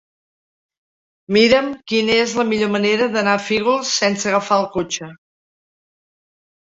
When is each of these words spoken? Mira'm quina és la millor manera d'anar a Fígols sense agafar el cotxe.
Mira'm 1.35 1.67
quina 1.91 2.15
és 2.23 2.33
la 2.39 2.45
millor 2.53 2.73
manera 2.77 3.09
d'anar 3.17 3.37
a 3.41 3.45
Fígols 3.51 3.95
sense 4.01 4.29
agafar 4.33 4.59
el 4.65 4.69
cotxe. 4.79 5.11